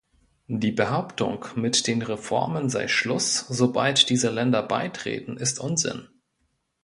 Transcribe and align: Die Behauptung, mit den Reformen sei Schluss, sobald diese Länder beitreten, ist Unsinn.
Die 0.47 0.71
Behauptung, 0.71 1.45
mit 1.53 1.85
den 1.85 2.01
Reformen 2.01 2.71
sei 2.71 2.87
Schluss, 2.87 3.45
sobald 3.49 4.09
diese 4.09 4.31
Länder 4.31 4.63
beitreten, 4.63 5.37
ist 5.37 5.59
Unsinn. 5.59 6.07